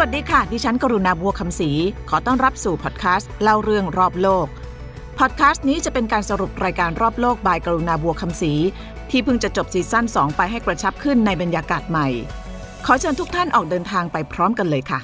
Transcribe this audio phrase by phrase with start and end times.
[0.00, 1.70] วัสดีค่ะ ดิฉันกรุณาบัวคำศรี
[2.08, 4.46] ขอต้อนรับสู่พอดแคสต์เล่าเรื่องรอบโลก
[5.18, 8.52] พอดแคสต์นี้จะเป็นการสรุปรายการรอบโลกบายกรุณาบัวคำศรี
[9.10, 12.06] ที่เพิ่งจะจบซีซั่น2 ไปให้กระชับขึ้นในบรรยากาศใหม่
[12.86, 15.00] ขอเชิญทุกท่านออกเดินทางไปพร้อมกันเลยค่ะ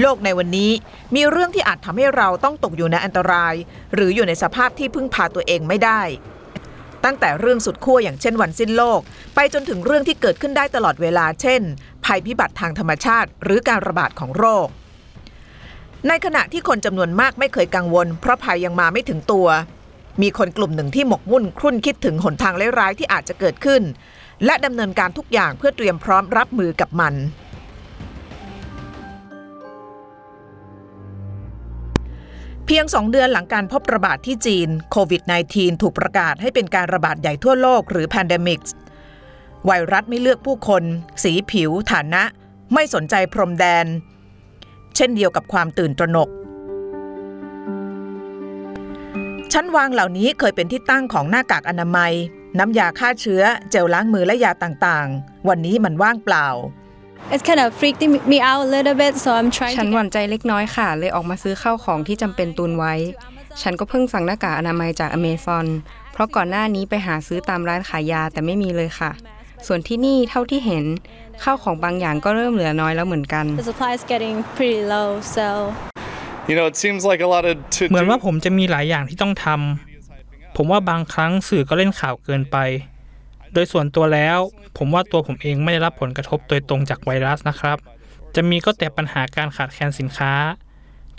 [0.00, 0.70] โลกในวันนี้
[1.14, 3.54] มีเรื่องที่อาจทำให้เราต้องตกอยู่ในอันตราย
[3.94, 6.02] หรืออยู่ในสภาพที่พึ่งพาตัวเองไม่ได้
[7.04, 9.00] ตั้งแต่เรื่องสุดขั้วอย่างเช่นวันสิ้นโลก
[9.34, 11.62] ไปจนถึงเรื่องที่เกิดขึ้นได้ตลอดเวลา เช่น
[12.04, 14.66] ภัยพิบัติทางธรรมชาติ หรือการระบาดของโรค
[16.08, 19.48] ในขณะที่คนจำนวนมากไม่เคยกังวล เพราะภัยยังมาไม่ถึงตัว
[20.22, 23.82] มีคนกลุ่มหนึ่งที่หมกมุ่นครุ่นคิดถึงหนทางร้ายๆที่อาจจะเกิดขึ้น
[24.44, 27.14] และดำเนินการทุกอย่างเพื่อเตรียมพร้อมรับมือกับมัน
[32.68, 38.62] เพียง 2 เดือนหลังการพบระบาดที่จีนโควิด -19 ถูกประกาศให้เป็นการระบาดใหญ่ทั่วโลกหรือ pandemic
[39.66, 40.82] ไวรัสไม่เลือกผู้คน
[41.22, 42.22] สีผิว ฐานะ
[42.74, 43.86] ไม่สนใจพรมแดน
[44.96, 46.28] เช่นเดียวกับความตื่นตระหนก
[49.52, 52.12] ชั้นวางเหล่านี้เคยเป็นที่ตั้งของหน้ากากอนามัย
[52.58, 56.48] น้ำยาฆ่าเชื้อ เจลล้างมือและยาต่างๆ วันนี้มันว่างเปล่า
[57.32, 60.88] It's kind of freaked me out a little bit, so I'm trying ฉัน to หวั่นใจเล็กน้อยค่ะ
[60.98, 62.94] เลยออกมาซื้อข้าวของที่จำเป็นตุนไว้
[63.62, 65.66] ฉันก็เพิ่งสั่งหน้ากากอนามัยจากอเมซอน
[66.12, 69.10] เพราะก่อนหน้านี้ไปหาซื้อตามร้านขายยาแต่ไม่มีเลยค่ะ
[69.66, 70.84] ส่วนที่นี่เท่าที่เห็น
[71.42, 75.46] ข้าวของบางอย่างก็เริ่มเหลือน้อยแล้วเหมือนกัน the supply is getting pretty low, so
[76.50, 78.10] You know, it seems like a lot of to เหมือน do.
[78.10, 82.56] ว่าผมจะมีหลายอย่างที่ต้องทำผมว่าบางครั้งสื่อก็เล่นข่าวเกินไป
[83.54, 84.38] โดยส่วนตัวแล้ว
[84.76, 87.78] ผมว่าตัวผมเองไม่ได้รับผลกระทบโดยตรงจากไวรัสนะครับ
[88.34, 90.32] จะมีก็แต่ปัญหาการขาดแคลนสินค้า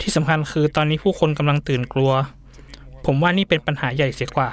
[0.00, 2.12] ที่สำคัญคือตอนนี้ผู้คนกำลังตื่นกลัว
[3.06, 4.50] ผมว่านี่เป็นปัญหาใหญ่เสียกว่า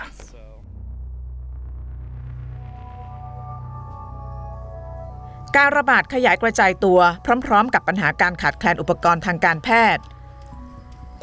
[5.55, 6.99] การระบาดขยายกระจายตัว
[7.45, 10.03] พร้อม ๆ กับปัญหาการขาดแคลนอุปกรณ์ทางการแพทย์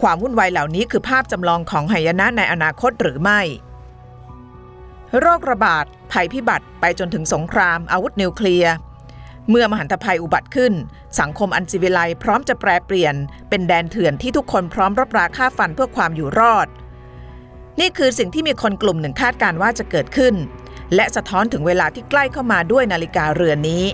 [0.01, 3.41] ความวุ่นวายเหล่านี้คือภาพจำลองของหายนะในอนาคตหรือไม่
[5.19, 8.75] โรคระบาด ภัยพิบัติไปจนถึงสงคราม อาวุธนิวเคลียร์
[9.51, 10.73] เมื่อมหันตภัยอุบัติขึ้น
[11.21, 13.15] สังคมอันซีวิไลพร้อมจะแปรเปลี่ยน
[13.49, 16.67] เป็นแดนเถื่อนที่ทุกคนพร้อมรบราค่าฟันเพื่อความอยู่รอด
[17.81, 20.35] นี่คือสิ่งที่มีคนกลุ่มหนึ่งคาดการณ์ว่าจะเกิดขึ้น
[20.95, 23.85] และสะท้อนถึงเวลาที่ใกล้เข้ามาด้วยนาฬิกาเรือนนี้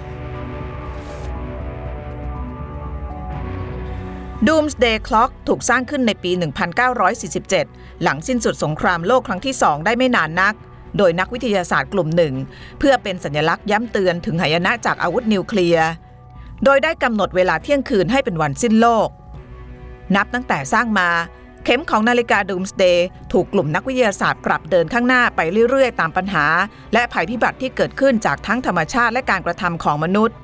[4.47, 6.31] Doomsday Clock ถูกสร้างขึ้นในปี
[7.17, 10.55] 1947 หลังสิ้นสุดสงครามโลกครั้งที่2ได้ไม่นานนัก
[10.99, 12.35] โดยนักวิทยาศาสตร์กลุ่มหนึ่ง
[12.79, 15.89] เพื่อเป็นสัญลักษณ์ย้ำเตือนถึงหายนะจากอาวุธนิวเคลียร์
[16.65, 19.09] โดยได้กำหนดเวลาเที่ยงคืนให้เป็นวันสิ้นโลก
[20.17, 21.09] นับตั้งแต่สร้างมา
[21.65, 22.99] เข็มของนาฬิกา Doomsday
[23.33, 25.41] ถูกกลุ่มนักวิทยาศาสตร์ปรับเดินข้างหน้าไป
[25.71, 26.47] เรื่อยๆ ตามปัญหา
[26.93, 30.37] และภัยพิบัติที่เกิดขึ้นจากทั้งธรรมชาติและการกระทำของมนุษย์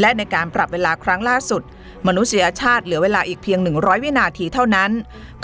[0.00, 1.62] และในการปรับเวลาครั้งล่าสุด
[2.06, 4.90] มนุษยชาติเหลือเวลาอีกเพียง 100 วินาทีเท่านั้น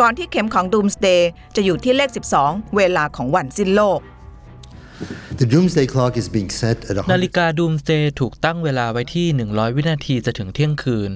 [0.00, 1.21] ก่อนที่เข็มของ Doomsday
[1.56, 2.10] จะอยู่ที่เลข
[2.42, 4.00] 12 เวลาของวันสิ้นโลก
[7.12, 11.10] นา100ฬิกาดูมสเ a ย์ถูกตั้งเวลาไว้ที่ 100 วินาทีจะถึงเที่ยงคืน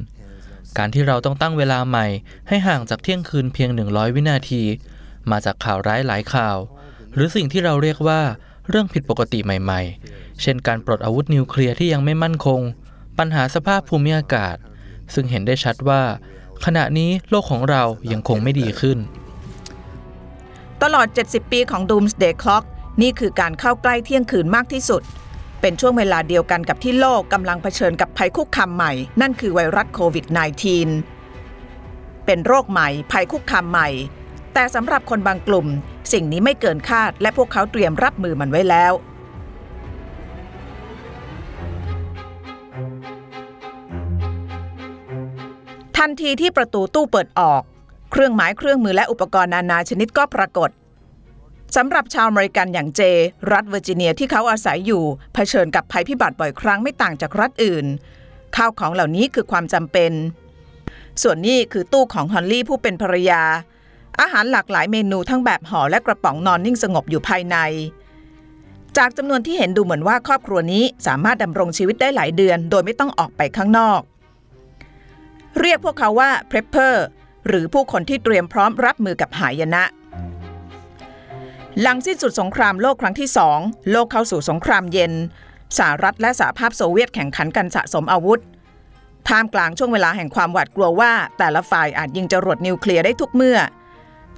[0.78, 2.06] การที่เราต้องตั้งเวลาใหม่
[2.48, 4.62] ให้ห่างจากเที่ยงคืนเพียง 100 วินาที
[5.30, 6.56] มาจากข่าวร้ายหลายข่าว
[7.14, 8.20] หรือสิ่งที่เราเรียกว่า
[8.68, 12.60] เรื่องผิดปกติใหม่ๆ เช่นการปลดอาวุธนิวเคลียร์ที่ยังไม่มั่นคง
[13.18, 14.56] ปัญหาสภาพภูมิอากาศ
[15.14, 16.02] ซึ่งเห็นได้ชัดว่า
[16.64, 17.82] ขณะนี้โลกของเรา
[18.12, 18.98] ยังคงไม่ดีขึ้น
[20.82, 22.64] ตลอด 70 ปีของ Doomsday Clock
[23.02, 25.02] นี่คือการเข้าใกล้เที่ยงคืนมากที่สุด
[25.60, 30.26] เป็นช่วงเวลาเดียวกันกับที่โลกกำลังเผชิญกับภัยคุกคามใหม่ นั่นคือไวรัสโควิด
[31.06, 33.88] -19 เป็นโรคใหม่ ภัยคุกคามใหม่
[34.54, 35.66] แต่สำหรับคนบางกลุ่ม
[36.12, 38.92] สิ่งนี้ไม่เกินคาด และพวกเขาเตรียมรับมือมันไว้แล้ว
[45.96, 47.62] ทันทีที่ประตูตู้เปิดออก
[48.12, 50.70] เครื่องหมายเครื่องมือและอุปกรณ์นานาชนิดก็ปรากฏ
[51.76, 53.00] สำหรับชาวอเมริกันอย่างเจ
[53.52, 55.02] รัฐเวอร์จิเนียที่เขาอาศัยอยู่
[55.34, 57.86] เผชิญกับภัยพิบัติบ่อยครั้งไม่ต่างจากรัฐอื่น
[58.56, 60.12] ข้าวของเหล่านี้คือความจำเป็น
[61.22, 63.42] ส่วนนี้คือตู้ของฮอลลี่ผู้เป็นภรรยา
[64.20, 67.56] อาหารหลากหลายเมนูทั้งแบบห่อและกระป๋องนอนนิ่งสงบอยู่ภายใน
[68.96, 74.00] จากจำนวนที่เห็นดูเหมือนว่าครอบครัวนี้สามารถดำรงชีวิตได้หลายเดือน โดยไม่ต้องออกไปข้างนอก
[75.60, 76.94] เรียกพวกเขาว่า prepper
[77.46, 79.82] หรือผู้คนที่เตรียมพร้อมรับมือกับหายนะ
[81.82, 83.58] หลังสิ้นสุดสงครามโลกครั้งที่สอง
[83.90, 85.12] โลกเข้าสู่สงครามเย็น
[85.78, 88.40] สหรัฐและสหภาพโซเวียตแข่งขันกันสะสมอาวุธ
[89.28, 93.58] ท่ามกลางช่วงเวลาแห่งความหวาดกลัวว่า แต่ละฝ่ายอาจยิงจรวดนิวเคลียร์ได้ทุกเมื่อ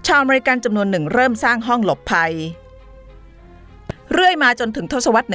[0.07, 2.33] ชาวอเมริกันจำนวนหนึ่งเริ่มสร้างห้องหลบภัย
[4.43, 5.29] มาจนถึงทศวรรษ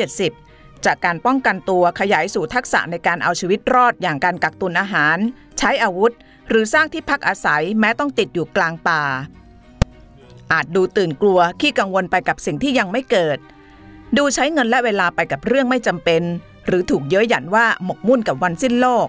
[0.00, 5.16] 1970 จากการป้องกันตัวขยายสู่ทักษะในการเอาชีวิตรอดอย่างการกักตุนอาหาร
[5.58, 6.12] ใช้อาวุธ
[6.48, 9.02] หรือสร้างที่พักอาศัยแม้ต้องติดอยู่กลางป่า
[10.52, 13.38] อาจดูตื่นกลัวขี้กังวลไปกับสิ่งที่ยังไม่เกิด
[14.16, 16.22] ดูใช้เงินและเวลาไปกับเรื่องไม่จำเป็น
[16.66, 19.08] หรือถูกเย้ยหยันว่าหมกมุ่นกับวันสิ้นโลก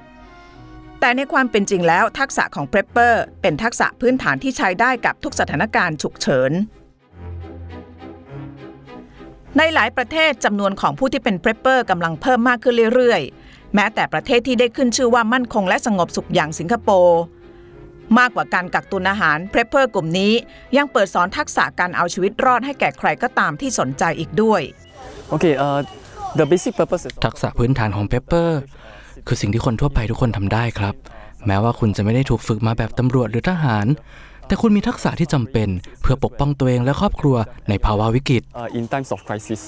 [1.00, 6.52] แต่ในความเป็นจริงแล้วทักษะของเพร p เปอร์เป็นทักษะพื้นฐานที่ใช้ได้กับทุกสถานการณ์ฉุกเฉิน
[9.58, 17.20] ในหลายประเทศจำนวนของผู้ที่เป็นเพร p เปอร์กำลังเพิ่มมากขึ้นเรื่อยๆ แม้แต่ประเทศที่ได้ขึ้นชื่อว่ามั่นคงและสงบสุขอย่างสิงคโปร์
[18.20, 20.34] มากกว่าการกักตุนอาหารเพร p เปอร์กลุ่มนี้
[20.78, 24.62] ยังเปิดสอนทักษะการเอาชีวิตรอดให้แก่ใครก็ตามที่สนใจอีกด้วย
[25.34, 25.80] Okay, uh,
[26.40, 28.60] the basic purpose is ทักษะพื้นฐานของเปเปอร์
[29.28, 30.96] คือสิ่งที่คนทั่วไปทุกคนทำได้ครับ
[31.48, 33.86] แม้ว่าคุณจะไม่ได้ถูกฝึกมาแบบตำรวจหรือทหาร
[34.48, 35.70] แต่คุณมีทักษะที่จำเป็น
[36.02, 37.36] เพื่อปกป้องตัวเองและครอบครัว
[37.70, 39.62] ในภาวะวิกฤต uh, in times of crisis.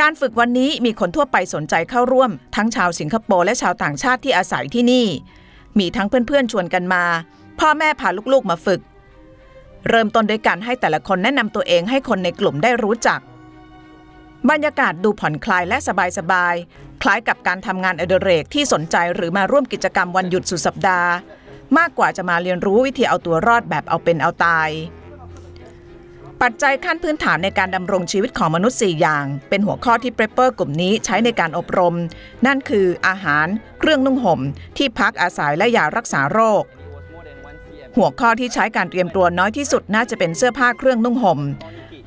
[0.00, 5.06] การฝึกวันนี้มีคนทั่วไปสนใจเข้าร่วม ทั้งชาวสิงคโปร์และชาวต่างชาติที่อาศัยที่นี่
[5.78, 7.04] มีทั้งเพื่อนๆชวนกันมา
[7.60, 8.80] พ่อแม่พาลูกๆมาฝึก
[9.88, 13.20] เริ่มต้นด้วยการให้แต่ละคนแนะนำตัวเองให้คนในกลุ่มได้รู้จัก
[14.50, 15.78] บรรยากาศดูผ่อนคลายและ
[16.18, 21.10] สบายๆ คล้ายกับการทำงานอดิเรกที่สนใจหรือมาร่วมกิจกรรมวันหยุดสุดสัปดาห์
[21.78, 24.70] มากกว่าจะมาเรียนรู้วิธีเอาตัวรอดแบบเอาเป็นเอาตาย
[26.42, 31.94] ปัจจัยขั้นพื้นฐานในการดำรงชีวิตของมนุษย์ 4 อย่าง เป็นหัวข้อที่เปรเปอร์กลุ่มนี้ใช้ในการอบรม
[32.46, 33.46] นั่นคืออาหาร
[33.80, 34.40] เครื่องนุ่งห่ม
[34.76, 36.62] ที่พักอาศัยและยารักษาโรค
[37.96, 41.40] หัวข้อที่ใช้การเตรียมตัวน้อยที่สุดน่าจะเป็นเสื้อผ้าเครื่องนุ่งห่ม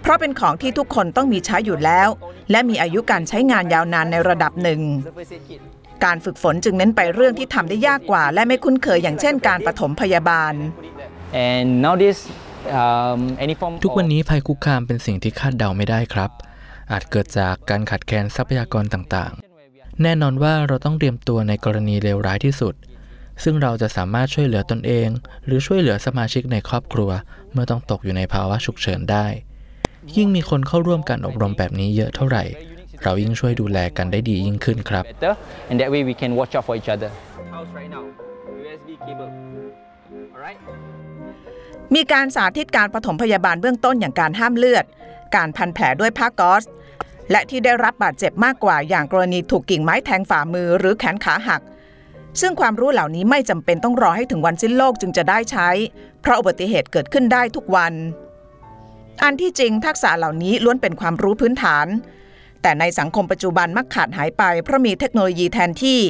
[0.01, 2.09] เพราะเป็นของที่ทุกคนต้องมีใช้อยู่แล้ว
[2.51, 4.81] และมีอายุการใช้งานยาวนานในระดับหนึ่ง
[6.05, 10.53] การฝึกฝนจึงเน้นไปเรื่องที่ทำได้ยากกว่า และไม่คุ้นเคยอย่างเช่นการปฐมพยาบาล
[11.47, 12.19] And nowadays,
[13.83, 16.31] ทุกวัน of- นี้ภัยคุกคามเป็นสิ่งที่คาดเดาไม่ได้ครับ
[16.91, 22.73] อาจเกิดจากการขาดแคลนทรัพยากรต่างๆ แน่นอนว่าเราต้องเตรียมตัวในกรณีเลวร้ายที่สุด
[23.43, 25.07] ซึ่งเราจะสามารถช่วยเหลือตนเอง
[25.45, 27.09] หรือช่วยเหลือสมาชิกในครอบครัว
[27.51, 29.25] เมื่อต้องตกอยู่ในภาวะฉุกเฉินได้
[30.15, 32.43] ยิ่งมีคนเข้าร่วมการอบรมแบบนี้เยอะเท่าไหร่
[33.03, 35.33] เรายิ่งช่วยดูแลกันได้ดียิ่งขึ้นครับ better,
[35.69, 37.09] and that way we can watch out for each other.
[37.55, 38.03] House right now,
[38.63, 39.29] USB cable.
[40.35, 40.59] Alright.
[41.95, 44.85] มีการสาธิตการปฐมพยาบาลเบื้องต้นอย่างการห้ามเลือด
[45.35, 46.63] การพันแผลด้วยผ้าก๊อซ
[47.31, 51.61] และที่ได้รับบาดเจ็บมากกว่าอย่างกรณีถูกกิ่งไม้แทงฝ่ามือหรือแขนขาหัก
[52.41, 55.69] ซึ่งความรู้เหล่านี้ไม่จำเป็นต้องรอให้ถึงวันสิ้นโลกจึงจะได้ใช้
[56.21, 57.93] เพราะอุบัติเหตุเกิดขึ้นได้ทุกวัน
[59.23, 61.87] อันที่จริงทักษะเหล่านี้ล้วนเป็นความรู้พื้นฐาน
[62.61, 66.01] แต่ในสังคมปัจจุบันมักขาดหายไปเพราะมีเทคโนโลยีแทนที่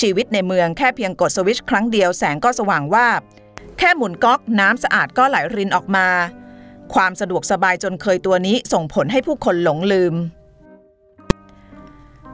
[0.00, 3.20] ชีวิตในเมืองแค่เพียงกดสวิตช์ครั้งเดียวแสงก็สว่างวาบ
[3.78, 6.06] แค่หมุนก๊อกน้ำสะอาดก็ไหลรินออกมา
[6.94, 10.14] ความสะดวกสบายจนเคยตัวนี้ส่งผลให้ผู้คนหลงลืม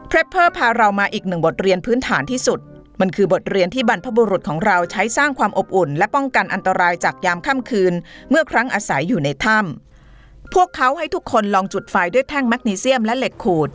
[0.08, 2.60] เพร p เ e อร์พาเรามาอีกหนึ่งบทเรียนพื้นฐานที่สุด
[3.00, 7.92] มันคือบทเรียนที่บรรพบุรุษของเราใช้สร้างความอบอุ่น และป้องกันอันตรายจากยามค่ำคืน
[8.30, 13.68] เมื่อครั้งอาศัยอยู่ในถ้ำพวกเขาให้ทุกคนลองจุดไฟด้วยแท่งแมกนีเซียมและเหล็กขูด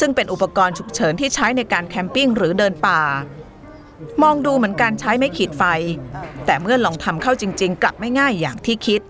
[0.00, 3.00] ซึ่งเป็นอุปกรณ์ฉุกเฉินที่ใช้ในการแคมปิ้งหรือเดินป่า
[4.22, 5.62] มองดูเหมือนการใช้ไม่ขีดไฟ
[6.46, 9.00] แต่เมื่อลองทำเข้าจริง ๆ กลับไม่ง่ายอย่างที่คิด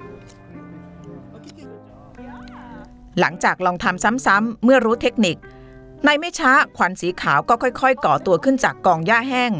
[3.21, 5.37] หลังจากลองทำซ้ำๆเมื่อรู้เทคนิค
[6.05, 9.53] ในไม่ช้าควันสีขาวก็ค่อย ๆ ก่อตัวขึ้นจากกองหญ้าแห้ง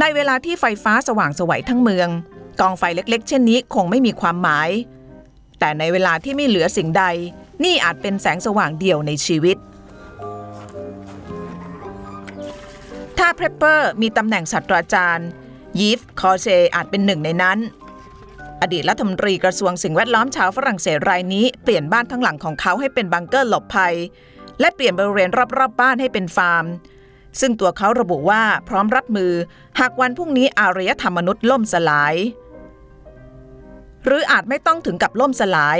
[0.00, 2.08] ในเวลาที่ไฟฟ้าสว่างไสวทั้งเมือง
[2.60, 4.70] กองไฟเล็ก ๆ เช่นนี้คงไม่มีความหมาย
[5.58, 7.04] แต่ในเวลาที่ไม่เหลือสิ่งใด
[7.64, 9.56] นี่อาจเป็นแสงสว่างเดียวในชีวิต
[13.18, 15.28] ถ้าเพร p เปอร์มีตำแหน่งศาสตราจารย์
[15.78, 17.58] Yves Cochet าจเป็นหนึ่งในนั้น
[18.62, 23.94] อดีตรัฐมนตรีกระทรวงสิ่งแวดล้อมชาวฝรั่งเศสรายนี้เปลี่ยนบ้านทั้งหลังของเขาให้เป็นบังเกอร์หลบภัย
[24.60, 26.64] และเปลี่ยนบริเวณรอบๆบ้านให้เป็นฟาร์ม
[27.40, 29.32] ซึ่งตัวเขาระบุว่าพร้อมรับมือ
[29.80, 32.14] หากวันพรุ่งนี้อารยธรรมมนุษย์ล่มสลาย
[34.04, 35.78] หรืออาจไม่ต้องถึงกับล่มสลาย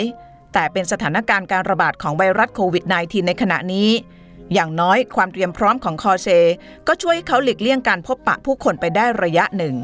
[0.52, 3.90] แต่เป็นสถานการณ์การระบาดของไวรัสโควิด -19 ในขณะนี้
[4.54, 6.28] อย่างน้อยความเตรียมพร้อมของคอเช
[6.86, 9.76] ก็ช่วยให้เขาหลีกเลี่ยงการพบปะผู้คนไปได้ระยะหนึ่ง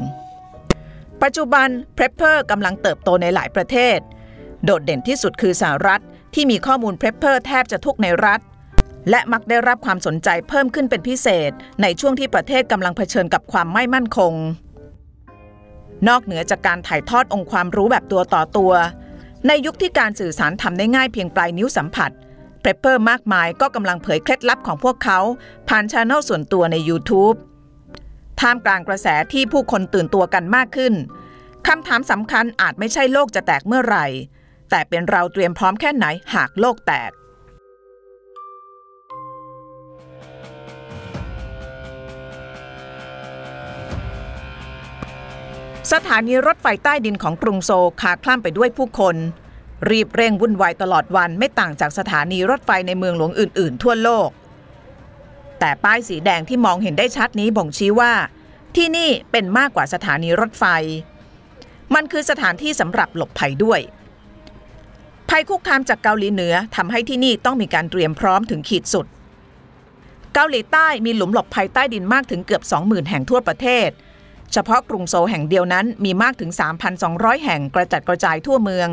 [1.21, 3.97] ปัจจุบันเพร p เ e อร์กำลังเติบโตในหลายประเทศ
[4.63, 6.01] โดดเด่นที่สุดคือสหรัฐ
[6.33, 8.39] ที่มีข้อมูลเพร p เ e อร์แทบจะทุกในรัฐ
[9.09, 11.51] และมักได้รับความสนใจเพิ่มขึ้นเป็นพิเศษ
[11.81, 14.33] ในช่วงที่ประเทศกำลังเผชิญกับความไม่มั่นคง
[16.07, 18.73] นอกเหนือจากการถ่ายทอดองค์ความรู้แบบตัวต่อตัว
[19.47, 22.11] ในยุคที่การสื่อสารทำได้ง่ายเพียงปลายนิ้วสัมผัส
[22.61, 25.19] เพร p เ e อร์มากมายก็กำลังเผยเคล็ดลับของพวกเขา
[25.69, 27.37] ผ่านช anel ส่วนตัวใน YouTube
[28.39, 30.93] ท่ามกลางกระแสที่ผู้คนตื่นตัวกันมากขึ้น
[31.67, 34.05] คำถามสำคัญอาจไม่ใช่โลกจะแตกเมื่อไหร่
[34.69, 37.11] แต่เป็นเราเตรียมพร้อมแค่ไหนหากโลกแตก
[45.91, 49.15] สถานีรถไฟใต้ดินของกรุงโซลคาคล่ำไปด้วยผู้คน
[49.89, 54.29] รีบเร่งวุ่นวายตลอดวันไม่ต่างจากสถานีรถไฟในเมืองหลวงอื่น ๆ ทั่วโลก
[55.59, 58.13] แต่ป้ายสีแดงที่มองเห็นได้ชัดนี้บ่งชี้ว่า
[58.75, 60.65] ที่นี่เป็นมากกว่าสถานีรถไฟ
[61.95, 63.79] มันคือสถานที่สำหรับหลบภัยด้วย
[65.29, 69.05] ภัยคุกคามจากเกาหลีเหนือทำให้ที่นี่ต้องมีการเตรียมพร้อมถึงขีดสุด
[70.33, 73.89] เกาหลีใต้มีหลุมหลบภัยใต้ดินมากถึงเกือบ 20,000 แห่งทั่วประเทศ
[74.53, 76.51] เฉพาะกรุงโซลแห่งเดียวนั้นมีมากถึง
[76.97, 78.89] 3,200 แห่งกระจัดกระจายทั่วเมือง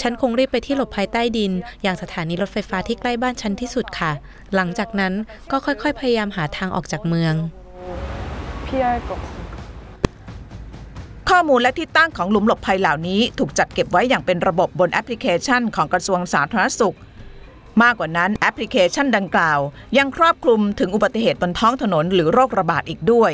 [0.00, 1.52] ฉันคงรีบไปที่หลบภัยใต้ดิน
[1.82, 4.12] อย่างสถานีรถไฟฟ้าที่ใกล้บ้านฉันที่สุดค่ะ
[4.54, 5.12] หลังจากนั้น
[5.50, 7.34] ก็ค่อยๆ พยายามหาทางออกจากเมือง
[11.30, 16.96] ข้อมูลและที่ตั้งของหลุมหลบภัยเหล่านี้ถูกจัดเก็บไว้อย่างเป็นระบบบนแอปพลิเคชันของกระทรวงสาธารณสุข
[17.82, 19.58] มากกว่านั้นแอปพลิเคชันดังกล่าว
[19.98, 23.32] ยังครอบคลุมถึงอุบัติเหตุบนท้องถนนหรือโรคระบาดอีกด้วย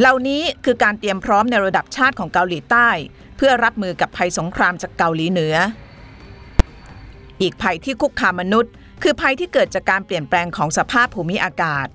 [0.00, 2.88] เหล่านี้คือการเตรียมพร้อมในระดับชาติของเกาหลีใต้
[3.36, 5.54] เพื่อรับมือกับภัยสงครามจากเกาหลีเหนือ
[7.42, 11.88] อีกภัยที่คุกคามมนุษย์ คือภัยที่เกิดจากการเปลี่ยนแปลงของสภาพภูมิอากาศ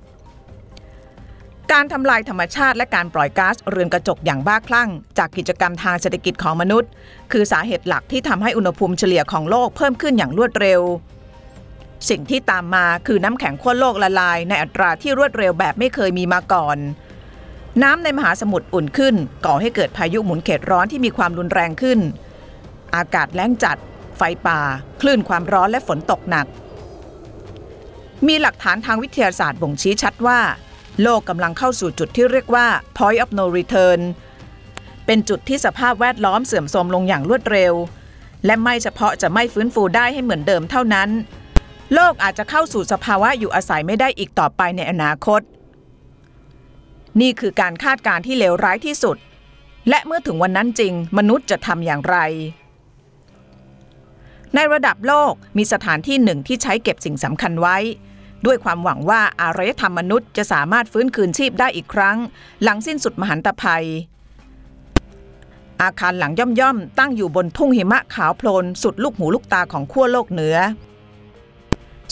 [1.71, 6.89] การทำลายธรรมชาติและการปล่อยก๊าซเรือนกระจกอย่างบ้าคลั่ง จากกิจกรรมทางเศรษฐกิจของมนุษย์
[7.31, 10.81] คือสาเหตุหลักที่ทำให้อุณหภูมิเฉลี่ยของโลกเพิ่มขึ้นอย่างรวดเร็ว
[12.09, 16.77] สิ่งที่ตามมาคือน้ำแข็งขั้วโลกละลายในอัตราที่รวดเร็วแบบไม่เคยมีมาก่อน
[17.83, 21.99] น้ำในมหาสมุทรอุ่นขึ้น ก่อให้เกิดพายุหมุนเขตร้อนที่มีความรุนแรงขึ้น
[22.95, 23.77] อากาศแล้งจัด
[24.17, 24.59] ไฟป่า
[25.01, 26.45] คลื่นความร้อนและฝนตกหนัก
[28.27, 30.39] มีหลักฐานทางวิทยาศาสตร์บ่งชี้ชัดว่า
[31.01, 32.67] โลกกำลังเข้าสู่จุดที่เรียกว่า
[32.97, 33.99] point of no return
[35.05, 37.73] เป็นจุดที่สภาพแวดล้อมเสื่อมโทรมลงอย่างรวดเร็ว
[38.45, 41.09] และไม่เฉพาะจะไม่ฟื้นฟูได้ให้เหมือนเดิมเท่านั้น
[41.93, 45.41] โลกอาจจะเข้าสู่สภาวะอยู่อาศัยไม่ได้อีกต่อไปในอนาคต
[47.21, 49.17] นี่คือการคาดการณ์ที่เลวร้ายที่สุด
[49.89, 52.17] และเมื่อถึงวันนั้นจริง มนุษย์จะทำอย่างไร
[54.55, 57.77] ในระดับโลกมีสถานที่หนึ่งที่ใช้เก็บสิ่งสำคัญไว้
[58.45, 62.17] ด้วยความหวังว่าอารยธรรมมนุษย์จะสามารถฟื้นคืนชีพได้อีกครั้ง
[62.63, 63.85] หลังสิ้นสุดมหันตภัย
[65.81, 70.57] อาคารหลังย่อมๆตั้งอยู่บนทุ่งหิมะขาวโพลนสุดลูกหูลูกตาของขั้วโลกเหนือ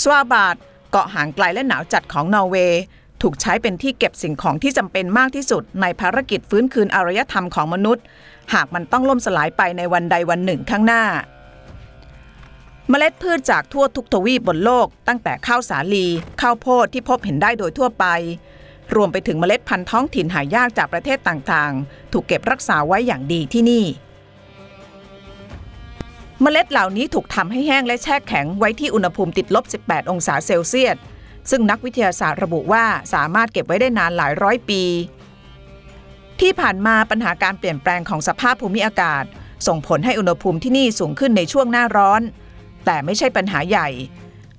[0.02, 0.56] สวาบาด
[0.92, 2.82] เกาะห่างไกลและหนาวจัดของนอร์เวย์
[3.22, 8.04] ถูกใช้เป็นที่เก็บสิ่งของที่จำเป็นมากที่สุด ในภารกิจฟื้นคืนอารยธรรมของมนุษย์
[8.54, 11.04] หากมันต้องล่มสลายไปในวันใดวันหนึ่งข้างหน้า
[12.90, 16.06] เมล็ดพืชจากทั่วทุกทวีปบนโลก ตั้งแต่ข้าวสาลี
[16.42, 18.06] ข้าวโพดที่พบเห็นได้โดยทั่วไป
[18.96, 23.86] รวมไปถึงเมล็ดพันธุ์ท้องถิ่นหายากจากประเทศต่างๆ ถูกเก็บรักษาไว้อย่างดีที่นี่
[26.42, 30.98] เมล็ดเหล่านี้ถูกทำให้แห้งและแช่แข็งไว้ที่อุณหภูมิติดลบ 18 องศาเซลเซียส
[31.50, 34.84] ซึ่งนักวิทยาศาสตร์ระบุว่าสามารถเก็บไว้ได้นานหลายร้อยปี
[36.40, 39.24] ที่ผ่านมาปัญหาการเปลี่ยนแปลงของสภาพภูมิอากาศ
[39.68, 42.22] ส่งผลให้อุณหภูมิที่นี่สูงขึ้นในช่วงหน้าร้อน
[42.86, 43.90] แต่ไม่ใช่ปัญหาใหญ่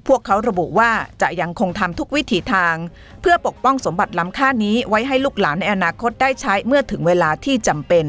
[0.07, 0.91] พวกเขาระบุว่า
[1.23, 2.75] จะยังคงทำทุกวิถีทาง
[3.21, 8.07] เพื่อปกป้องสมบัติล้ำค่านี้ไว้ให้ลูกหลานในอนาคตได้ใช้เมื่อถึงเวลาที่จำเป็น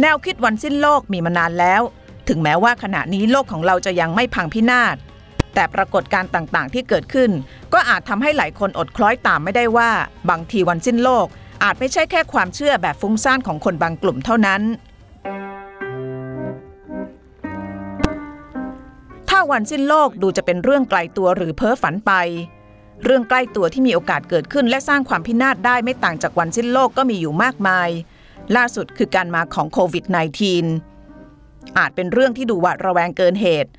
[0.00, 1.82] แนวคิดวันสิ้นโลกมีมานานแล้ว
[2.28, 4.96] ถึงแม้ว่าขณะนี้โลกของเราจะยังไม่พังพินาศ
[5.56, 7.30] แต่ปรากฏการณ์ต่างๆ ที่เกิดขึ้น
[7.72, 9.90] ก็อาจทำให้หลายคนอดคล้อยตามไม่ได้ว่า
[10.30, 11.26] บางทีวันสิ้นโลก
[11.64, 14.62] อาจไม่ใช่แค่ความเชื่อแบบฟุ้งซ่านของคนบางกลุ่มเท่านั้น
[19.28, 22.12] ถ้าวันสิ้นโลกดูจะเป็นเรื่องไกลตัวหรือเพ้อฝันไป
[23.04, 27.88] เรื่องใกล้ตัวที่มีโอกาสเกิดขึ้นและสร้างความพินาศได้ไม่ต่างจากวันสิ้นโลกก็มีอยู่มากมาย
[28.56, 30.04] ล่าสุดคือการมาของโควิด
[30.90, 33.70] -19 อาจเป็นเรื่องที่ดูหวาดระแวงเกินเหตุ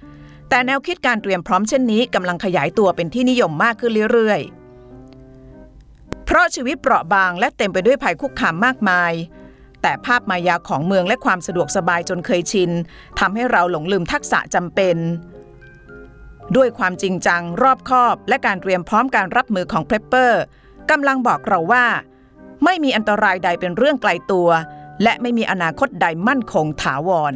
[0.50, 9.14] แต่แนวคิดการเตรียมพร้อมเช่นนี้กำลังขยายตัวเป็นที่นิยมมากขึ้นเรื่อยๆ เพราะชีวิตเปราะบางและเต็มไปด้วยภัยคุกคามมากมาย
[9.82, 12.72] แต่ภาพมายาของเมืองและความสะดวกสบายจนเคยชิน
[13.20, 14.98] ทำให้เราหลงลืมทักษะจำเป็น
[16.56, 20.42] ด้วยความจริงจังรอบคอบ และการเตรียมพร้อมการรับมือของเพลปเปอร์
[20.92, 21.86] กำลังบอกเราว่า
[22.64, 24.50] ไม่มีอันตรายใดเป็นเรื่องไกลตัว
[25.04, 27.34] และไม่มีอนาคตใดมั่นคงถาวร